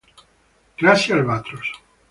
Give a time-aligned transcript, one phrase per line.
[0.77, 1.69] Classe Albatros